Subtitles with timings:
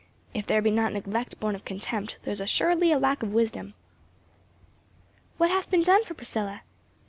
[0.33, 3.75] If there be not neglect born of contempt, there is assuredly a lack of wisdom."
[5.37, 6.63] "What hath been done for Priscilla?"